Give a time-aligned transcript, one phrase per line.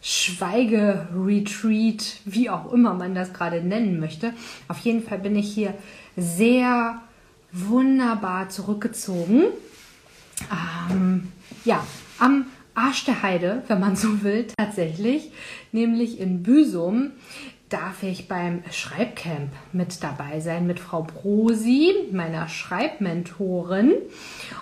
[0.00, 4.32] Schweigeretreat, wie auch immer man das gerade nennen möchte.
[4.68, 5.74] Auf jeden Fall bin ich hier
[6.16, 7.00] sehr
[7.52, 9.44] wunderbar zurückgezogen.
[10.90, 11.32] Ähm,
[11.64, 11.84] ja,
[12.18, 15.32] am Arsch der Heide, wenn man so will, tatsächlich,
[15.72, 17.12] nämlich in Büsum
[17.68, 23.92] darf ich beim Schreibcamp mit dabei sein mit Frau Brosi, meiner Schreibmentorin.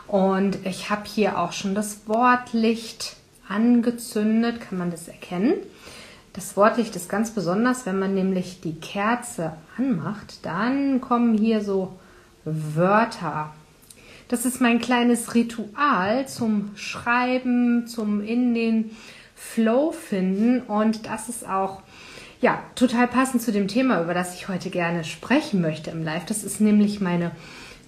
[0.09, 3.17] Und ich habe hier auch schon das Wortlicht
[3.49, 4.61] angezündet.
[4.61, 5.55] Kann man das erkennen?
[6.33, 11.99] Das Wortlicht ist ganz besonders, wenn man nämlich die Kerze anmacht, dann kommen hier so
[12.45, 13.55] Wörter.
[14.29, 18.91] Das ist mein kleines Ritual zum Schreiben, zum in den
[19.35, 21.83] Flow finden und das ist auch
[22.41, 26.27] ja, total passend zu dem Thema, über das ich heute gerne sprechen möchte im Live.
[26.27, 27.31] Das ist nämlich meine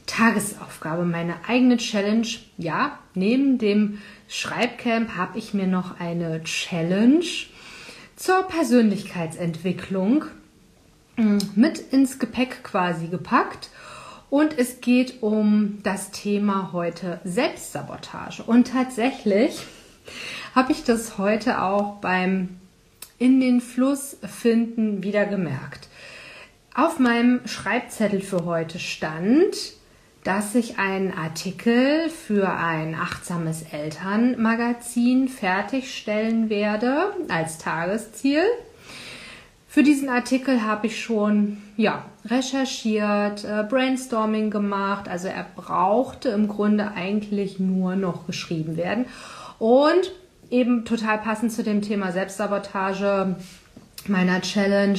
[0.09, 2.27] Tagesaufgabe, meine eigene Challenge.
[2.57, 7.25] Ja, neben dem Schreibcamp habe ich mir noch eine Challenge
[8.17, 10.25] zur Persönlichkeitsentwicklung
[11.15, 13.71] hm, mit ins Gepäck quasi gepackt.
[14.31, 18.43] Und es geht um das Thema heute Selbstsabotage.
[18.43, 19.61] Und tatsächlich
[20.55, 22.59] habe ich das heute auch beim
[23.19, 25.89] in den Fluss finden wieder gemerkt.
[26.75, 29.57] Auf meinem Schreibzettel für heute stand,
[30.29, 38.43] dass ich einen Artikel für ein achtsames Elternmagazin fertigstellen werde als Tagesziel.
[39.69, 45.09] Für diesen Artikel habe ich schon ja, recherchiert, äh, Brainstorming gemacht.
[45.09, 49.07] Also er brauchte im Grunde eigentlich nur noch geschrieben werden.
[49.59, 50.13] Und
[50.51, 53.35] eben total passend zu dem Thema Selbstsabotage
[54.09, 54.99] meiner Challenge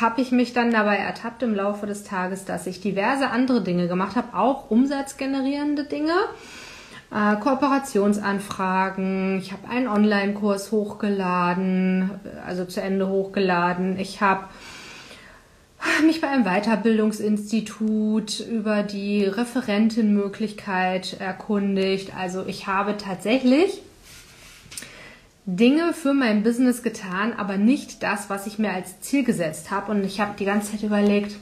[0.00, 3.88] habe ich mich dann dabei ertappt im Laufe des Tages, dass ich diverse andere Dinge
[3.88, 6.14] gemacht habe, auch umsatzgenerierende Dinge,
[7.12, 9.38] äh, Kooperationsanfragen.
[9.38, 12.10] Ich habe einen Online-Kurs hochgeladen,
[12.46, 13.98] also zu Ende hochgeladen.
[13.98, 14.44] Ich habe
[16.04, 22.12] mich bei einem Weiterbildungsinstitut über die Referentenmöglichkeit erkundigt.
[22.16, 23.82] Also ich habe tatsächlich
[25.46, 29.92] Dinge für mein Business getan, aber nicht das, was ich mir als Ziel gesetzt habe.
[29.92, 31.36] Und ich habe die ganze Zeit überlegt,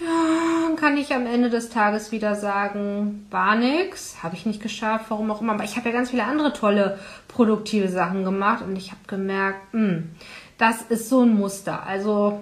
[0.00, 5.06] ja, kann ich am Ende des Tages wieder sagen, war nix, habe ich nicht geschafft,
[5.08, 5.52] warum auch immer.
[5.54, 9.74] Aber ich habe ja ganz viele andere tolle, produktive Sachen gemacht und ich habe gemerkt,
[9.74, 10.10] mh, hm,
[10.56, 11.86] das ist so ein Muster.
[11.86, 12.40] Also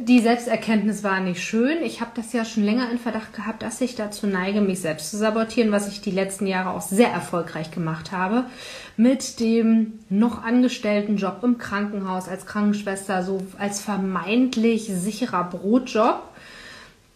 [0.00, 1.82] die Selbsterkenntnis war nicht schön.
[1.82, 5.10] Ich habe das ja schon länger in Verdacht gehabt, dass ich dazu neige, mich selbst
[5.10, 8.44] zu sabotieren, was ich die letzten Jahre auch sehr erfolgreich gemacht habe.
[8.96, 16.22] Mit dem noch angestellten Job im Krankenhaus als Krankenschwester, so als vermeintlich sicherer Brotjob,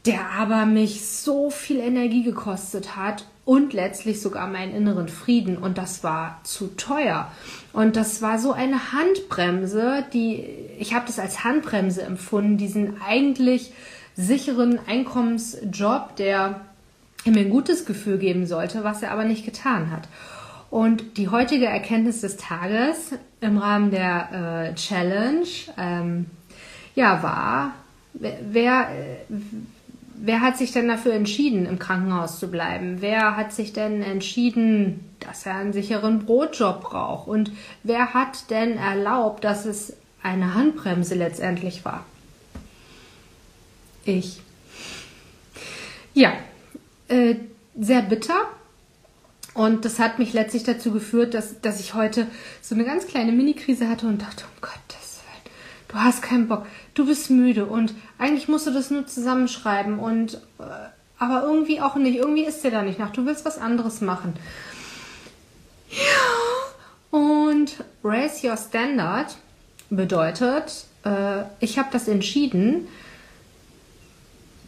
[0.09, 5.59] der aber mich so viel Energie gekostet hat und letztlich sogar meinen inneren Frieden.
[5.59, 7.31] Und das war zu teuer.
[7.75, 10.47] Und das war so eine Handbremse, die
[10.79, 13.73] ich habe das als Handbremse empfunden, diesen eigentlich
[14.17, 16.63] sicheren Einkommensjob, der
[17.27, 20.09] mir ein gutes Gefühl geben sollte, was er aber nicht getan hat.
[20.71, 23.13] Und die heutige Erkenntnis des Tages
[23.43, 25.47] im Rahmen der äh, Challenge,
[25.77, 26.27] ähm,
[26.95, 27.73] ja, war,
[28.15, 28.89] wer, wer
[30.27, 32.97] hat sich denn dafür entschieden, im Krankenhaus zu bleiben?
[33.01, 37.29] Wer hat sich denn entschieden, dass er einen sicheren Brotjob braucht?
[37.29, 42.05] Und wer hat denn erlaubt, dass es eine Handbremse letztendlich war?
[44.05, 44.41] Ich.
[46.15, 46.33] ja,
[47.09, 47.37] äh,
[47.79, 48.47] sehr bitter.
[49.55, 52.29] Und das hat mich letztlich dazu geführt, dass, dass ich heute
[52.63, 54.98] so eine ganz kleine Mini-Krise hatte und dachte, Gottes Willen,
[55.89, 60.35] du hast keinen Bock, du bist müde und eigentlich musst du das nur zusammenschreiben und
[60.59, 60.89] äh,
[61.19, 62.17] aber irgendwie auch nicht.
[62.17, 63.11] Irgendwie ist dir da nicht nach.
[63.11, 64.35] Du willst was anderes machen.
[65.91, 67.19] Ja.
[67.19, 69.37] Und Raise Your Standard
[69.91, 72.87] bedeutet, äh, ich habe das entschieden,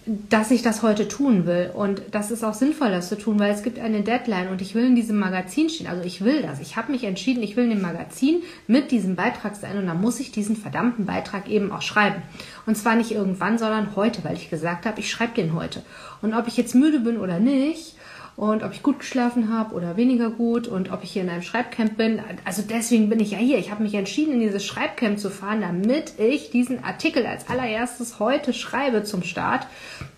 [0.06, 1.70] dass ich das heute tun will.
[1.75, 4.75] Und das ist auch sinnvoll, das zu tun, weil es gibt eine Deadline und ich
[4.75, 5.87] will in diesem Magazin stehen.
[5.87, 6.61] Also ich will das.
[6.61, 10.00] Ich habe mich entschieden, ich will in dem Magazin mit diesem Beitrag sein und dann
[10.00, 12.23] muss ich diesen verdammten Beitrag eben auch schreiben.
[12.67, 15.82] Und zwar nicht irgendwann, sondern heute, weil ich gesagt habe, ich schreibe den heute.
[16.23, 17.94] Und ob ich jetzt müde bin oder nicht,
[18.37, 21.43] und ob ich gut geschlafen habe oder weniger gut und ob ich hier in einem
[21.43, 22.21] Schreibcamp bin.
[22.44, 23.59] Also deswegen bin ich ja hier.
[23.59, 28.19] Ich habe mich entschieden, in dieses Schreibcamp zu fahren, damit ich diesen Artikel als allererstes
[28.19, 29.67] heute schreibe zum Start.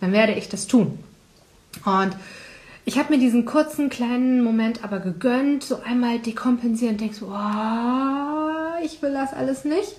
[0.01, 0.99] Dann werde ich das tun.
[1.85, 2.17] Und
[2.85, 8.85] ich habe mir diesen kurzen kleinen Moment aber gegönnt, so einmal dekompensieren, denkst so, oh,
[8.85, 9.95] ich will das alles nicht.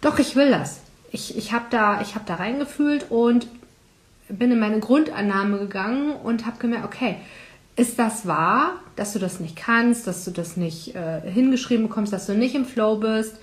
[0.00, 0.80] Doch, ich will das.
[1.12, 3.46] Ich, ich habe da, hab da reingefühlt und
[4.30, 7.16] bin in meine Grundannahme gegangen und habe gemerkt, okay,
[7.76, 12.12] ist das wahr, dass du das nicht kannst, dass du das nicht äh, hingeschrieben bekommst,
[12.12, 13.36] dass du nicht im Flow bist?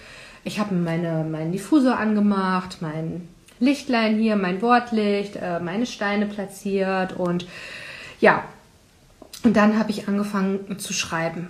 [0.44, 3.28] Ich habe meine, meinen Diffusor angemacht, mein
[3.60, 7.48] Lichtlein hier, mein Wortlicht, äh, meine Steine platziert und
[8.19, 8.44] ja,
[9.44, 11.50] und dann habe ich angefangen zu schreiben.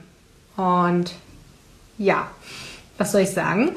[0.56, 1.14] Und
[1.98, 2.30] ja,
[2.98, 3.72] was soll ich sagen?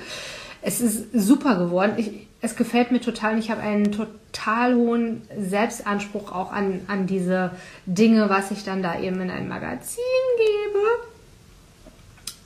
[0.62, 1.92] Es ist super geworden.
[1.96, 3.38] Ich, es gefällt mir total.
[3.38, 7.52] Ich habe einen total hohen Selbstanspruch auch an, an diese
[7.86, 10.02] Dinge, was ich dann da eben in ein Magazin
[10.38, 10.78] gebe.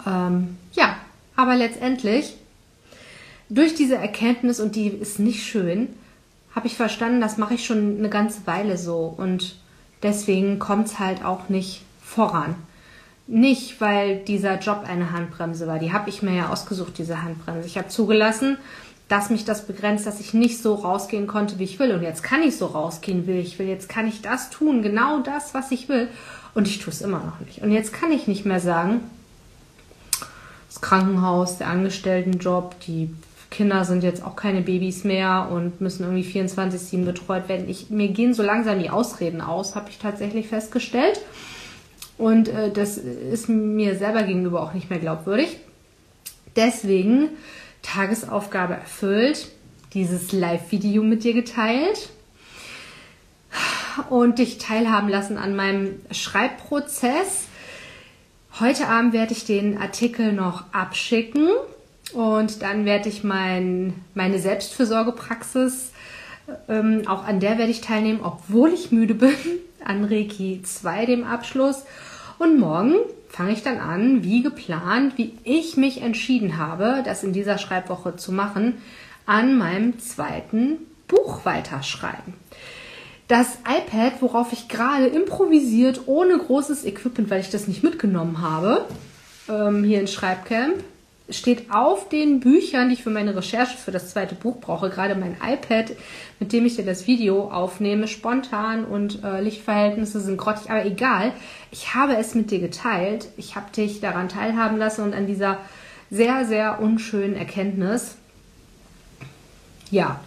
[0.07, 0.97] Ähm, ja,
[1.37, 2.37] aber letztendlich,
[3.49, 5.89] durch diese Erkenntnis, und die ist nicht schön,
[6.55, 9.15] habe ich verstanden, das mache ich schon eine ganze Weile so.
[9.17, 9.57] Und
[10.03, 12.55] deswegen kommt es halt auch nicht voran.
[13.27, 15.79] Nicht, weil dieser Job eine Handbremse war.
[15.79, 17.67] Die habe ich mir ja ausgesucht, diese Handbremse.
[17.67, 18.59] Ich habe zugelassen,
[19.09, 21.93] dass mich das begrenzt, dass ich nicht so rausgehen konnte, wie ich will.
[21.93, 23.69] Und jetzt kann ich so rausgehen, wie ich will.
[23.69, 26.09] Jetzt kann ich das tun, genau das, was ich will.
[26.55, 27.63] Und ich tue es immer noch nicht.
[27.63, 29.01] Und jetzt kann ich nicht mehr sagen,
[30.69, 33.11] das Krankenhaus, der Angestelltenjob, die
[33.51, 37.69] Kinder sind jetzt auch keine Babys mehr und müssen irgendwie 24-7 betreut werden.
[37.69, 41.21] Ich, mir gehen so langsam die Ausreden aus, habe ich tatsächlich festgestellt.
[42.19, 45.59] Und äh, das ist mir selber gegenüber auch nicht mehr glaubwürdig.
[46.57, 47.31] Deswegen
[47.85, 49.49] Tagesaufgabe erfüllt,
[49.93, 52.09] dieses Live-Video mit dir geteilt
[54.11, 57.45] und dich teilhaben lassen an meinem Schreibprozess.
[58.59, 61.49] Heute Abend werde ich den Artikel noch abschicken
[62.13, 65.93] und dann werde ich mein, meine Selbstfürsorgepraxis,
[66.69, 69.35] ähm, auch an der werde ich teilnehmen, obwohl ich müde bin,
[69.85, 71.85] an Reiki 2, dem Abschluss.
[72.39, 72.95] Und morgen
[73.35, 78.15] fange ich dann an, wie geplant, wie ich mich entschieden habe, das in dieser Schreibwoche
[78.15, 78.75] zu machen,
[79.27, 82.35] an meinem zweiten Buch weiterschreiben.
[83.27, 88.85] Das iPad, worauf ich gerade improvisiert, ohne großes Equipment, weil ich das nicht mitgenommen habe,
[89.49, 90.85] ähm, hier in Schreibcamp,
[91.31, 95.15] steht auf den Büchern, die ich für meine Recherche für das zweite Buch brauche, gerade
[95.15, 95.93] mein iPad,
[96.39, 101.33] mit dem ich dir das Video aufnehme, spontan und äh, Lichtverhältnisse sind grottig, aber egal.
[101.71, 103.29] Ich habe es mit dir geteilt.
[103.39, 105.59] Ich habe dich daran teilhaben lassen und an dieser
[106.11, 108.17] sehr, sehr unschönen Erkenntnis.
[109.91, 110.21] Ja,